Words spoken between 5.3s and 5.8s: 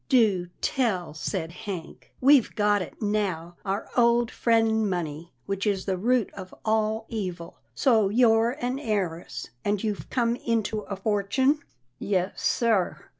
which